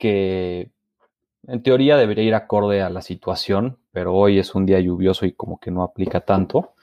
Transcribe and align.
que 0.00 0.72
en 1.46 1.62
teoría 1.62 1.96
debería 1.96 2.24
ir 2.24 2.34
acorde 2.34 2.82
a 2.82 2.90
la 2.90 3.02
situación, 3.02 3.78
pero 3.92 4.14
hoy 4.14 4.38
es 4.38 4.54
un 4.54 4.66
día 4.66 4.80
lluvioso 4.80 5.26
y 5.26 5.32
como 5.32 5.60
que 5.60 5.70
no 5.70 5.82
aplica 5.82 6.22
tanto. 6.22 6.74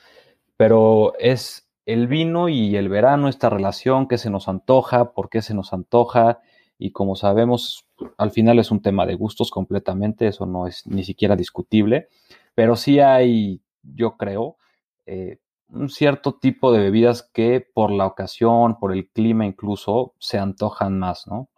Pero 0.56 1.14
es 1.20 1.70
el 1.86 2.08
vino 2.08 2.48
y 2.50 2.76
el 2.76 2.90
verano, 2.90 3.28
esta 3.28 3.50
relación, 3.50 4.08
que 4.08 4.18
se 4.18 4.30
nos 4.30 4.48
antoja, 4.48 5.14
por 5.14 5.30
qué 5.30 5.42
se 5.42 5.54
nos 5.54 5.74
antoja. 5.74 6.40
Y 6.80 6.92
como 6.92 7.16
sabemos, 7.16 7.86
al 8.18 8.32
final 8.32 8.60
es 8.60 8.72
un 8.72 8.82
tema 8.82 9.06
de 9.06 9.16
gustos 9.16 9.52
completamente, 9.52 10.28
eso 10.28 10.46
no 10.46 10.68
es 10.68 10.86
ni 10.88 11.04
siquiera 11.04 11.36
discutible. 11.36 12.10
Pero 12.56 12.76
sí 12.76 13.00
hay, 13.00 13.62
yo 13.84 14.18
creo, 14.18 14.58
eh, 15.06 15.40
un 15.70 15.90
cierto 15.90 16.36
tipo 16.36 16.72
de 16.72 16.80
bebidas 16.80 17.24
que 17.34 17.66
por 17.74 17.92
la 17.92 18.06
ocasión, 18.06 18.80
por 18.80 18.94
el 18.94 19.10
clima 19.10 19.46
incluso, 19.46 20.14
se 20.20 20.38
antojan 20.40 20.98
más, 21.00 21.28
¿no? 21.28 21.50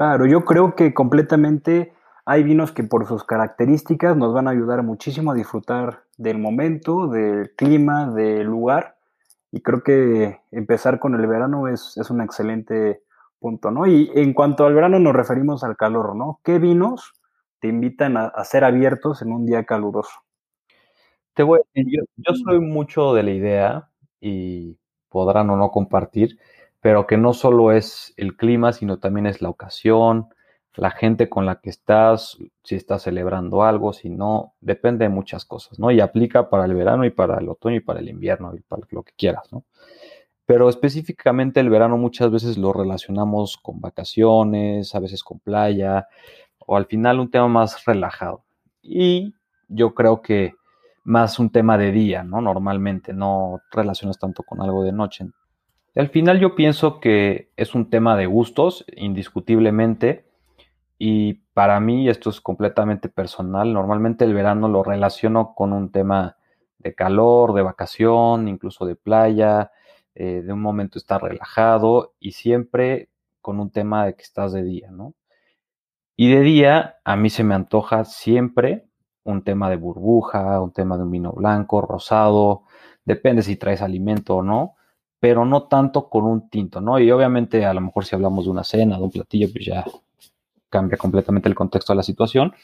Claro, 0.00 0.24
yo 0.24 0.46
creo 0.46 0.76
que 0.76 0.94
completamente 0.94 1.92
hay 2.24 2.42
vinos 2.42 2.72
que 2.72 2.82
por 2.82 3.06
sus 3.06 3.22
características 3.22 4.16
nos 4.16 4.32
van 4.32 4.48
a 4.48 4.52
ayudar 4.52 4.82
muchísimo 4.82 5.30
a 5.30 5.34
disfrutar 5.34 6.04
del 6.16 6.38
momento, 6.38 7.06
del 7.06 7.54
clima, 7.54 8.10
del 8.10 8.46
lugar. 8.46 8.96
Y 9.52 9.60
creo 9.60 9.82
que 9.82 10.40
empezar 10.52 11.00
con 11.00 11.14
el 11.14 11.26
verano 11.26 11.68
es, 11.68 11.98
es 11.98 12.08
un 12.08 12.22
excelente 12.22 13.02
punto, 13.40 13.70
¿no? 13.70 13.86
Y 13.86 14.10
en 14.14 14.32
cuanto 14.32 14.64
al 14.64 14.72
verano 14.72 14.98
nos 14.98 15.12
referimos 15.12 15.64
al 15.64 15.76
calor, 15.76 16.16
¿no? 16.16 16.40
¿Qué 16.44 16.58
vinos 16.58 17.12
te 17.60 17.68
invitan 17.68 18.16
a, 18.16 18.28
a 18.28 18.42
ser 18.46 18.64
abiertos 18.64 19.20
en 19.20 19.32
un 19.32 19.44
día 19.44 19.64
caluroso? 19.64 20.18
Te 21.34 21.42
voy 21.42 21.58
a 21.58 21.62
decir, 21.74 22.00
yo, 22.16 22.34
soy 22.46 22.58
mucho 22.58 23.12
de 23.12 23.22
la 23.22 23.32
idea, 23.32 23.90
y 24.18 24.78
podrán 25.10 25.50
o 25.50 25.58
no 25.58 25.70
compartir, 25.70 26.38
pero 26.80 27.06
que 27.06 27.16
no 27.16 27.32
solo 27.32 27.72
es 27.72 28.14
el 28.16 28.36
clima, 28.36 28.72
sino 28.72 28.98
también 28.98 29.26
es 29.26 29.42
la 29.42 29.48
ocasión, 29.48 30.28
la 30.76 30.90
gente 30.90 31.28
con 31.28 31.46
la 31.46 31.60
que 31.60 31.70
estás, 31.70 32.38
si 32.62 32.74
estás 32.74 33.02
celebrando 33.02 33.64
algo, 33.64 33.92
si 33.92 34.08
no, 34.08 34.54
depende 34.60 35.04
de 35.04 35.08
muchas 35.10 35.44
cosas, 35.44 35.78
¿no? 35.78 35.90
Y 35.90 36.00
aplica 36.00 36.48
para 36.48 36.64
el 36.64 36.74
verano 36.74 37.04
y 37.04 37.10
para 37.10 37.38
el 37.38 37.48
otoño 37.48 37.76
y 37.76 37.80
para 37.80 38.00
el 38.00 38.08
invierno 38.08 38.54
y 38.54 38.60
para 38.60 38.82
lo 38.90 39.02
que 39.02 39.12
quieras, 39.16 39.52
¿no? 39.52 39.64
Pero 40.46 40.68
específicamente 40.68 41.60
el 41.60 41.70
verano 41.70 41.96
muchas 41.96 42.30
veces 42.30 42.56
lo 42.56 42.72
relacionamos 42.72 43.56
con 43.56 43.80
vacaciones, 43.80 44.94
a 44.94 45.00
veces 45.00 45.22
con 45.22 45.38
playa, 45.38 46.08
o 46.58 46.76
al 46.76 46.86
final 46.86 47.20
un 47.20 47.30
tema 47.30 47.48
más 47.48 47.84
relajado. 47.84 48.42
Y 48.82 49.34
yo 49.68 49.94
creo 49.94 50.22
que 50.22 50.54
más 51.04 51.38
un 51.38 51.50
tema 51.50 51.76
de 51.78 51.92
día, 51.92 52.24
¿no? 52.24 52.40
Normalmente, 52.40 53.12
no 53.12 53.60
relacionas 53.70 54.18
tanto 54.18 54.42
con 54.42 54.60
algo 54.60 54.82
de 54.82 54.92
noche. 54.92 55.26
Al 55.96 56.08
final 56.08 56.38
yo 56.38 56.54
pienso 56.54 57.00
que 57.00 57.50
es 57.56 57.74
un 57.74 57.90
tema 57.90 58.16
de 58.16 58.26
gustos, 58.26 58.84
indiscutiblemente, 58.96 60.26
y 60.98 61.34
para 61.54 61.80
mí 61.80 62.08
esto 62.08 62.30
es 62.30 62.40
completamente 62.40 63.08
personal. 63.08 63.72
Normalmente 63.72 64.24
el 64.24 64.34
verano 64.34 64.68
lo 64.68 64.82
relaciono 64.82 65.54
con 65.54 65.72
un 65.72 65.90
tema 65.90 66.36
de 66.78 66.94
calor, 66.94 67.54
de 67.54 67.62
vacación, 67.62 68.48
incluso 68.48 68.84
de 68.84 68.96
playa, 68.96 69.72
eh, 70.14 70.42
de 70.42 70.52
un 70.52 70.60
momento 70.60 70.98
estar 70.98 71.22
relajado 71.22 72.14
y 72.20 72.32
siempre 72.32 73.08
con 73.40 73.60
un 73.60 73.70
tema 73.70 74.06
de 74.06 74.14
que 74.14 74.22
estás 74.22 74.52
de 74.52 74.62
día, 74.62 74.90
¿no? 74.90 75.14
Y 76.16 76.30
de 76.30 76.40
día 76.40 76.96
a 77.04 77.16
mí 77.16 77.30
se 77.30 77.44
me 77.44 77.54
antoja 77.54 78.04
siempre 78.04 78.86
un 79.24 79.42
tema 79.42 79.70
de 79.70 79.76
burbuja, 79.76 80.60
un 80.60 80.72
tema 80.72 80.96
de 80.96 81.04
un 81.04 81.10
vino 81.10 81.32
blanco, 81.32 81.80
rosado, 81.80 82.64
depende 83.04 83.42
si 83.42 83.56
traes 83.56 83.80
alimento 83.80 84.36
o 84.36 84.42
no, 84.42 84.74
pero 85.20 85.44
no 85.44 85.64
tanto 85.64 86.08
con 86.08 86.24
un 86.24 86.48
tinto, 86.48 86.80
¿no? 86.80 86.98
Y 86.98 87.10
obviamente 87.10 87.66
a 87.66 87.74
lo 87.74 87.82
mejor 87.82 88.04
si 88.06 88.14
hablamos 88.16 88.46
de 88.46 88.50
una 88.50 88.64
cena, 88.64 88.96
de 88.96 89.02
un 89.04 89.10
platillo, 89.10 89.48
pues 89.52 89.66
ya 89.66 89.84
cambia 90.70 90.96
completamente 90.96 91.48
el 91.48 91.54
contexto 91.54 91.92
de 91.92 91.98
la 91.98 92.02
situación, 92.02 92.54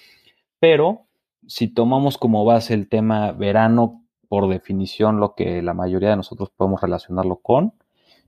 pero 0.58 1.02
si 1.46 1.68
tomamos 1.68 2.18
como 2.18 2.44
base 2.44 2.74
el 2.74 2.88
tema 2.88 3.32
verano, 3.32 4.02
por 4.28 4.48
definición 4.48 5.20
lo 5.20 5.34
que 5.34 5.62
la 5.62 5.74
mayoría 5.74 6.10
de 6.10 6.16
nosotros 6.16 6.50
podemos 6.50 6.80
relacionarlo 6.80 7.36
con, 7.36 7.74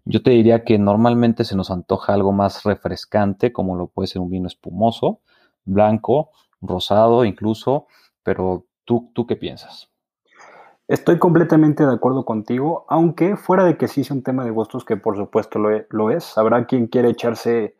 yo 0.05 0.23
te 0.23 0.31
diría 0.31 0.65
que 0.65 0.79
normalmente 0.79 1.45
se 1.45 1.57
nos 1.57 1.71
antoja 1.71 2.15
algo 2.15 2.33
más 2.33 2.65
refrescante, 2.65 3.53
como 3.53 3.77
lo 3.77 3.89
puede 3.89 4.07
ser 4.07 4.23
un 4.23 4.31
vino 4.31 4.47
espumoso, 4.47 5.21
blanco, 5.65 6.31
rosado 6.61 7.25
incluso, 7.25 7.87
pero 8.23 8.67
¿tú, 8.85 9.11
tú 9.15 9.27
qué 9.27 9.37
piensas? 9.37 9.91
Estoy 10.89 11.19
completamente 11.19 11.85
de 11.85 11.93
acuerdo 11.93 12.25
contigo, 12.25 12.87
aunque 12.89 13.37
fuera 13.37 13.65
de 13.67 13.77
que 13.77 13.89
sí 13.89 14.01
es 14.01 14.11
un 14.11 14.23
tema 14.23 14.43
de 14.43 14.51
gustos, 14.51 14.87
que 14.87 14.97
por 14.97 15.19
supuesto 15.19 15.59
lo, 15.59 15.71
e, 15.71 15.87
lo 15.91 16.11
es, 16.11 16.39
habrá 16.39 16.65
quien 16.65 16.87
quiere 16.87 17.11
echarse 17.11 17.77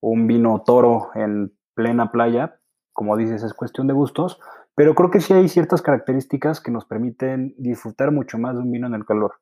un 0.00 0.26
vino 0.26 0.62
toro 0.64 1.10
en 1.14 1.52
plena 1.74 2.10
playa, 2.10 2.58
como 2.94 3.18
dices, 3.18 3.42
es 3.42 3.52
cuestión 3.52 3.86
de 3.86 3.92
gustos, 3.92 4.40
pero 4.74 4.94
creo 4.94 5.10
que 5.10 5.20
sí 5.20 5.34
hay 5.34 5.46
ciertas 5.50 5.82
características 5.82 6.62
que 6.62 6.70
nos 6.70 6.86
permiten 6.86 7.54
disfrutar 7.58 8.12
mucho 8.12 8.38
más 8.38 8.54
de 8.54 8.62
un 8.62 8.72
vino 8.72 8.86
en 8.86 8.94
el 8.94 9.04
calor. 9.04 9.34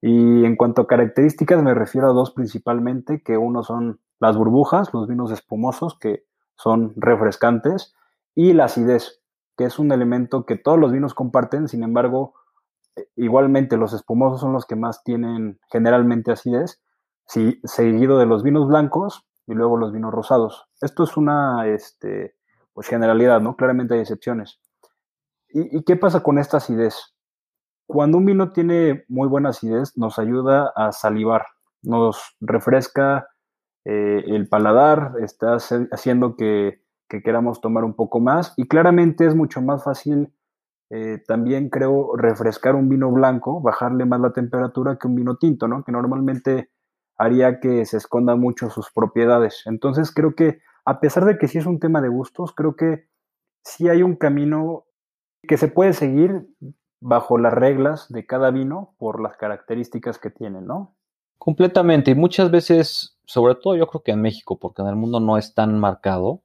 Y 0.00 0.46
en 0.46 0.56
cuanto 0.56 0.82
a 0.82 0.86
características, 0.86 1.62
me 1.62 1.74
refiero 1.74 2.08
a 2.08 2.14
dos 2.14 2.30
principalmente, 2.30 3.20
que 3.22 3.36
uno 3.36 3.64
son 3.64 4.00
las 4.18 4.34
burbujas, 4.34 4.94
los 4.94 5.06
vinos 5.06 5.30
espumosos, 5.30 5.98
que 5.98 6.24
son 6.54 6.94
refrescantes, 6.96 7.94
y 8.34 8.54
la 8.54 8.64
acidez 8.64 9.20
que 9.58 9.64
es 9.64 9.78
un 9.78 9.92
elemento 9.92 10.46
que 10.46 10.56
todos 10.56 10.78
los 10.78 10.92
vinos 10.92 11.12
comparten, 11.12 11.68
sin 11.68 11.82
embargo, 11.82 12.34
igualmente 13.16 13.76
los 13.76 13.92
espumosos 13.92 14.40
son 14.40 14.52
los 14.52 14.66
que 14.66 14.76
más 14.76 15.02
tienen 15.04 15.58
generalmente 15.70 16.32
acidez, 16.32 16.80
sí, 17.26 17.60
seguido 17.64 18.18
de 18.18 18.26
los 18.26 18.42
vinos 18.42 18.68
blancos 18.68 19.26
y 19.46 19.54
luego 19.54 19.76
los 19.76 19.92
vinos 19.92 20.12
rosados. 20.12 20.68
Esto 20.80 21.04
es 21.04 21.16
una 21.16 21.66
este, 21.66 22.36
pues 22.72 22.88
generalidad, 22.88 23.40
¿no? 23.40 23.56
Claramente 23.56 23.94
hay 23.94 24.00
excepciones. 24.00 24.60
¿Y, 25.48 25.82
qué 25.84 25.96
pasa 25.96 26.22
con 26.22 26.38
esta 26.38 26.58
acidez? 26.58 27.14
Cuando 27.86 28.18
un 28.18 28.26
vino 28.26 28.52
tiene 28.52 29.04
muy 29.08 29.28
buena 29.28 29.50
acidez, 29.50 29.96
nos 29.96 30.18
ayuda 30.18 30.72
a 30.74 30.92
salivar, 30.92 31.46
nos 31.82 32.36
refresca 32.40 33.28
eh, 33.84 34.24
el 34.26 34.48
paladar, 34.48 35.12
está 35.22 35.56
haciendo 35.92 36.36
que 36.36 36.82
queramos 37.08 37.60
tomar 37.60 37.84
un 37.84 37.94
poco 37.94 38.20
más. 38.20 38.52
Y 38.56 38.66
claramente 38.66 39.24
es 39.24 39.34
mucho 39.34 39.62
más 39.62 39.84
fácil 39.84 40.32
eh, 40.90 41.22
también, 41.26 41.68
creo, 41.68 42.16
refrescar 42.16 42.74
un 42.74 42.88
vino 42.88 43.10
blanco, 43.10 43.60
bajarle 43.60 44.04
más 44.04 44.20
la 44.20 44.32
temperatura 44.32 44.98
que 44.98 45.08
un 45.08 45.16
vino 45.16 45.36
tinto, 45.36 45.66
¿no? 45.66 45.82
Que 45.82 45.92
normalmente 45.92 46.70
haría 47.18 47.60
que 47.60 47.84
se 47.86 47.96
escondan 47.96 48.40
mucho 48.40 48.70
sus 48.70 48.90
propiedades. 48.92 49.62
Entonces 49.66 50.12
creo 50.12 50.34
que, 50.34 50.60
a 50.84 51.00
pesar 51.00 51.24
de 51.24 51.38
que 51.38 51.48
sí 51.48 51.58
es 51.58 51.66
un 51.66 51.80
tema 51.80 52.00
de 52.00 52.08
gustos, 52.08 52.52
creo 52.54 52.76
que 52.76 53.08
sí 53.64 53.88
hay 53.88 54.02
un 54.02 54.16
camino 54.16 54.84
que 55.42 55.56
se 55.56 55.68
puede 55.68 55.92
seguir 55.92 56.46
bajo 57.00 57.38
las 57.38 57.52
reglas 57.52 58.08
de 58.08 58.26
cada 58.26 58.50
vino 58.50 58.94
por 58.98 59.20
las 59.20 59.36
características 59.36 60.18
que 60.18 60.30
tiene, 60.30 60.60
¿no? 60.60 60.94
Completamente. 61.38 62.12
Y 62.12 62.14
muchas 62.14 62.50
veces, 62.50 63.18
sobre 63.24 63.54
todo 63.56 63.76
yo 63.76 63.86
creo 63.86 64.02
que 64.02 64.12
en 64.12 64.22
México, 64.22 64.58
porque 64.58 64.82
en 64.82 64.88
el 64.88 64.96
mundo 64.96 65.20
no 65.20 65.36
es 65.36 65.54
tan 65.54 65.78
marcado, 65.78 66.42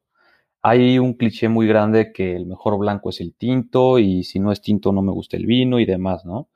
hay 0.61 0.99
un 0.99 1.13
cliché 1.13 1.49
muy 1.49 1.67
grande 1.67 2.11
que 2.13 2.35
el 2.35 2.45
mejor 2.45 2.77
blanco 2.77 3.09
es 3.09 3.19
el 3.21 3.33
tinto 3.35 3.99
y 3.99 4.23
si 4.23 4.39
no 4.39 4.51
es 4.51 4.61
tinto 4.61 4.91
no 4.91 5.01
me 5.01 5.11
gusta 5.11 5.37
el 5.37 5.45
vino 5.45 5.79
y 5.79 5.85
demás, 5.85 6.25
¿no? 6.25 6.49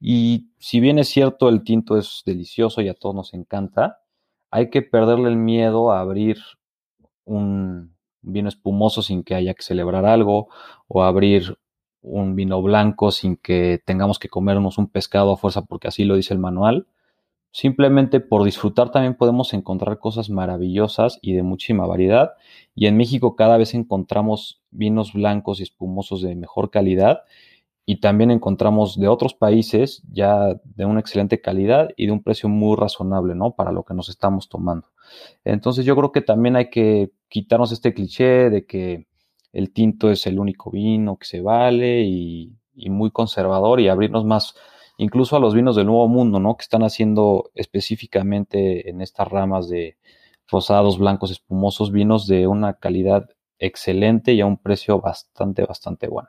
Y 0.00 0.50
si 0.58 0.80
bien 0.80 0.98
es 0.98 1.08
cierto 1.08 1.48
el 1.48 1.64
tinto 1.64 1.96
es 1.96 2.22
delicioso 2.26 2.82
y 2.82 2.88
a 2.88 2.94
todos 2.94 3.14
nos 3.14 3.34
encanta, 3.34 4.00
hay 4.50 4.70
que 4.70 4.82
perderle 4.82 5.28
el 5.30 5.36
miedo 5.36 5.90
a 5.90 6.00
abrir 6.00 6.38
un 7.24 7.96
vino 8.22 8.48
espumoso 8.48 9.02
sin 9.02 9.22
que 9.24 9.34
haya 9.34 9.54
que 9.54 9.62
celebrar 9.62 10.04
algo 10.04 10.48
o 10.88 11.02
abrir 11.02 11.58
un 12.02 12.36
vino 12.36 12.62
blanco 12.62 13.10
sin 13.10 13.36
que 13.36 13.80
tengamos 13.84 14.18
que 14.18 14.28
comernos 14.28 14.78
un 14.78 14.88
pescado 14.88 15.32
a 15.32 15.36
fuerza 15.36 15.62
porque 15.62 15.88
así 15.88 16.04
lo 16.04 16.16
dice 16.16 16.34
el 16.34 16.40
manual 16.40 16.86
Simplemente 17.56 18.20
por 18.20 18.44
disfrutar 18.44 18.90
también 18.90 19.14
podemos 19.14 19.54
encontrar 19.54 19.98
cosas 19.98 20.28
maravillosas 20.28 21.18
y 21.22 21.32
de 21.32 21.42
muchísima 21.42 21.86
variedad. 21.86 22.32
Y 22.74 22.84
en 22.84 22.98
México 22.98 23.34
cada 23.34 23.56
vez 23.56 23.72
encontramos 23.72 24.60
vinos 24.70 25.14
blancos 25.14 25.60
y 25.60 25.62
espumosos 25.62 26.20
de 26.20 26.34
mejor 26.36 26.70
calidad. 26.70 27.22
y 27.86 28.00
también 28.00 28.30
encontramos 28.30 28.98
de 29.00 29.08
otros 29.08 29.32
países 29.32 30.02
ya 30.12 30.60
de 30.64 30.84
una 30.84 31.00
excelente 31.00 31.40
calidad 31.40 31.90
y 31.96 32.06
de 32.06 32.12
un 32.12 32.22
precio 32.22 32.48
muy 32.50 32.76
razonable, 32.76 33.34
¿no? 33.34 33.52
Para 33.52 33.72
lo 33.72 33.84
que 33.84 33.94
nos 33.94 34.10
estamos 34.10 34.50
tomando. 34.50 34.88
Entonces 35.44 35.86
yo 35.86 35.96
creo 35.96 36.12
que 36.12 36.20
también 36.20 36.56
hay 36.56 36.68
que 36.68 37.12
quitarnos 37.28 37.72
este 37.72 37.94
cliché 37.94 38.50
de 38.50 38.66
que 38.66 39.06
el 39.52 39.72
tinto 39.72 40.10
es 40.10 40.26
el 40.26 40.38
único 40.38 40.70
vino 40.70 41.16
que 41.16 41.26
se 41.26 41.40
vale 41.40 42.02
y, 42.02 42.52
y 42.74 42.90
muy 42.90 43.10
conservador 43.12 43.80
y 43.80 43.88
abrirnos 43.88 44.26
más 44.26 44.56
incluso 44.96 45.36
a 45.36 45.40
los 45.40 45.54
vinos 45.54 45.76
del 45.76 45.86
Nuevo 45.86 46.08
Mundo, 46.08 46.40
¿no? 46.40 46.56
Que 46.56 46.62
están 46.62 46.82
haciendo 46.82 47.50
específicamente 47.54 48.88
en 48.88 49.00
estas 49.00 49.28
ramas 49.28 49.68
de 49.68 49.96
rosados, 50.48 50.98
blancos, 50.98 51.30
espumosos, 51.30 51.92
vinos 51.92 52.26
de 52.26 52.46
una 52.46 52.74
calidad 52.74 53.28
excelente 53.58 54.32
y 54.32 54.40
a 54.40 54.46
un 54.46 54.58
precio 54.58 55.00
bastante, 55.00 55.64
bastante 55.64 56.08
bueno. 56.08 56.28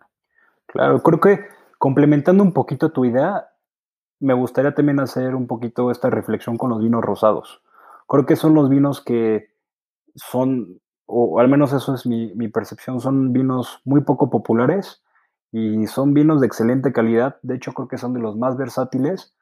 Claro, 0.66 1.02
creo 1.02 1.19
que 1.19 1.40
complementando 1.78 2.44
un 2.44 2.54
poquito 2.54 2.92
tu 2.92 3.06
idea, 3.06 3.50
me 4.19 4.34
gustaría 4.34 4.74
también 4.74 5.00
hacer 5.00 5.36
un 5.36 5.48
poquito 5.48 5.92
esta 5.92 6.10
reflexión 6.10 6.58
con 6.58 6.69
los 6.69 6.81
vinos 6.81 7.04
rosados. 7.04 7.62
Creo 8.08 8.25
que 8.25 8.36
son 8.36 8.54
los 8.54 8.69
vinos 8.69 9.02
que 9.02 9.50
son, 10.16 10.80
o 11.06 11.40
al 11.40 11.48
menos 11.48 11.74
eso 11.74 11.94
es 11.94 12.06
mi, 12.06 12.34
mi 12.34 12.48
percepción, 12.48 13.00
son 13.00 13.31
vinos 13.31 13.81
muy 13.86 14.02
poco 14.02 14.30
populares 14.30 15.04
y 15.51 15.88
son 15.88 16.13
vinos 16.13 16.41
de 16.41 16.47
excelente 16.47 16.91
calidad. 16.91 17.38
De 17.41 17.55
hecho, 17.55 17.73
creo 17.73 17.88
que 17.88 17.97
son 17.97 18.13
de 18.13 18.19
los 18.19 18.35
más 18.38 18.57
versátiles 18.57 19.33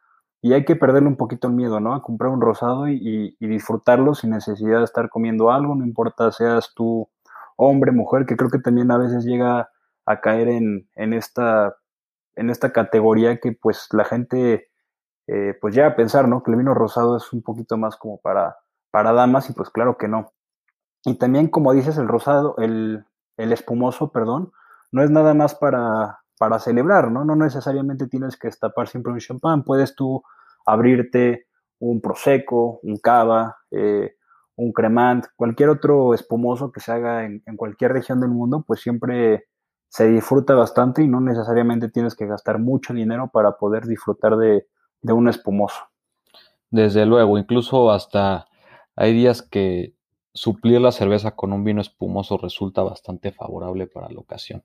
y 0.41 0.53
hay 0.53 0.63
que 0.63 0.75
perderle 0.75 1.07
un 1.07 1.17
poquito 1.17 1.47
el 1.47 1.53
miedo, 1.53 1.79
¿no? 1.79 1.95
A 1.95 2.03
comprar 2.03 2.31
un 2.31 2.41
rosado 2.41 2.87
y, 2.87 3.35
disfrutarlo 3.39 4.13
sin 4.13 4.31
necesidad 4.31 4.79
de 4.79 4.83
estar 4.83 5.09
comiendo 5.09 5.51
algo, 5.51 5.75
no 5.75 5.85
importa 5.85 6.31
seas 6.31 6.73
tú 6.75 7.09
hombre, 7.55 7.91
mujer, 7.91 8.25
que 8.25 8.35
creo 8.35 8.49
que 8.49 8.59
también 8.59 8.91
a 8.91 8.97
veces 8.97 9.25
llega 9.25 9.71
a 10.05 10.21
caer 10.21 10.49
en, 10.49 10.89
en 10.95 11.13
esta, 11.13 11.77
en 12.35 12.49
esta 12.49 12.73
categoría 12.73 13.39
que 13.39 13.53
pues 13.53 13.87
la 13.91 14.05
gente 14.05 14.69
eh, 15.27 15.57
pues 15.59 15.73
llega 15.73 15.87
a 15.87 15.95
pensar, 15.95 16.27
¿no? 16.27 16.43
Que 16.43 16.51
el 16.51 16.57
vino 16.57 16.73
rosado 16.73 17.17
es 17.17 17.33
un 17.33 17.41
poquito 17.41 17.77
más 17.77 17.95
como 17.97 18.19
para, 18.19 18.57
para 18.91 19.13
damas 19.13 19.49
y 19.49 19.53
pues 19.53 19.69
claro 19.69 19.97
que 19.97 20.07
no. 20.07 20.33
Y 21.05 21.15
también, 21.15 21.47
como 21.47 21.73
dices, 21.73 21.97
el 21.97 22.07
rosado, 22.07 22.55
el, 22.57 23.05
el 23.37 23.51
espumoso, 23.51 24.11
perdón, 24.11 24.51
no 24.91 25.03
es 25.03 25.09
nada 25.09 25.33
más 25.33 25.55
para, 25.55 26.19
para 26.37 26.59
celebrar, 26.59 27.11
¿no? 27.11 27.25
No 27.25 27.35
necesariamente 27.35 28.07
tienes 28.07 28.37
que 28.37 28.47
destapar 28.47 28.87
siempre 28.87 29.11
un 29.11 29.19
champán, 29.19 29.63
puedes 29.63 29.95
tú 29.95 30.23
abrirte 30.65 31.47
un 31.79 32.01
prosecco, 32.01 32.79
un 32.83 32.97
cava, 32.97 33.57
eh, 33.71 34.15
un 34.55 34.71
cremant, 34.71 35.25
cualquier 35.35 35.69
otro 35.69 36.13
espumoso 36.13 36.71
que 36.71 36.79
se 36.79 36.91
haga 36.91 37.25
en, 37.25 37.41
cualquier 37.57 37.91
región 37.91 38.21
del 38.21 38.31
mundo, 38.31 38.63
pues 38.65 38.81
siempre 38.81 39.47
se 39.89 40.07
disfruta 40.07 40.55
bastante 40.55 41.03
y 41.03 41.07
no 41.07 41.21
necesariamente 41.21 41.89
tienes 41.89 42.15
que 42.15 42.25
gastar 42.25 42.59
mucho 42.59 42.93
dinero 42.93 43.29
para 43.31 43.57
poder 43.57 43.85
disfrutar 43.85 44.37
de, 44.37 44.67
de 45.01 45.13
un 45.13 45.27
espumoso. 45.27 45.79
Desde 46.69 47.05
luego, 47.05 47.37
incluso 47.37 47.91
hasta 47.91 48.47
hay 48.95 49.13
días 49.13 49.41
que 49.41 49.93
suplir 50.33 50.81
la 50.81 50.91
cerveza 50.91 51.31
con 51.31 51.53
un 51.53 51.63
vino 51.63 51.81
espumoso 51.81 52.37
resulta 52.37 52.81
bastante 52.81 53.31
favorable 53.31 53.87
para 53.87 54.09
la 54.09 54.19
ocasión. 54.19 54.63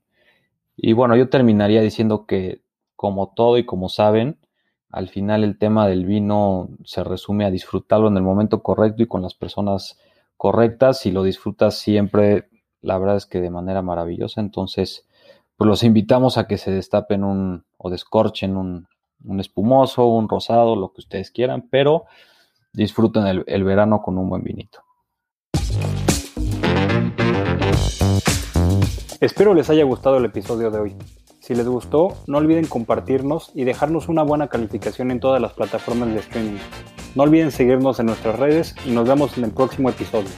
Y 0.83 0.95
bueno, 0.95 1.15
yo 1.15 1.29
terminaría 1.29 1.83
diciendo 1.83 2.25
que 2.25 2.63
como 2.97 3.35
todo 3.35 3.59
y 3.59 3.67
como 3.67 3.91
saben, 3.91 4.39
al 4.89 5.09
final 5.09 5.45
el 5.45 5.59
tema 5.59 5.87
del 5.87 6.07
vino 6.07 6.71
se 6.85 7.05
resume 7.05 7.45
a 7.45 7.51
disfrutarlo 7.51 8.09
en 8.09 8.17
el 8.17 8.23
momento 8.23 8.63
correcto 8.63 9.03
y 9.03 9.07
con 9.07 9.21
las 9.21 9.35
personas 9.35 9.99
correctas. 10.39 11.01
Si 11.01 11.11
lo 11.11 11.23
disfrutas 11.23 11.75
siempre, 11.77 12.49
la 12.81 12.97
verdad 12.97 13.17
es 13.17 13.27
que 13.27 13.43
de 13.43 13.51
manera 13.51 13.83
maravillosa. 13.83 14.41
Entonces, 14.41 15.07
pues 15.59 15.69
los 15.69 15.83
invitamos 15.83 16.39
a 16.39 16.47
que 16.47 16.57
se 16.57 16.71
destapen 16.71 17.25
un 17.25 17.65
o 17.77 17.91
descorchen 17.91 18.57
un, 18.57 18.89
un 19.23 19.39
espumoso, 19.39 20.07
un 20.07 20.31
rosado, 20.31 20.77
lo 20.77 20.93
que 20.93 21.03
ustedes 21.03 21.31
quieran, 21.31 21.69
pero 21.71 22.07
disfruten 22.73 23.27
el, 23.27 23.45
el 23.49 23.65
verano 23.65 24.01
con 24.01 24.17
un 24.17 24.31
buen 24.31 24.43
vinito. 24.43 24.83
Espero 29.21 29.53
les 29.53 29.69
haya 29.69 29.85
gustado 29.85 30.17
el 30.17 30.25
episodio 30.25 30.71
de 30.71 30.79
hoy. 30.79 30.97
Si 31.41 31.55
les 31.55 31.69
gustó, 31.69 32.17
no 32.27 32.39
olviden 32.39 32.65
compartirnos 32.65 33.51
y 33.55 33.65
dejarnos 33.65 34.09
una 34.09 34.23
buena 34.23 34.49
calificación 34.49 35.11
en 35.11 35.21
todas 35.21 35.43
las 35.43 35.53
plataformas 35.53 36.09
de 36.09 36.21
streaming. 36.21 36.57
No 37.15 37.25
olviden 37.25 37.51
seguirnos 37.51 38.01
en 38.01 38.07
nuestras 38.07 38.39
redes 38.39 38.75
y 38.87 38.93
nos 38.93 39.07
vemos 39.07 39.37
en 39.37 39.45
el 39.45 39.51
próximo 39.51 39.91
episodio. 39.91 40.31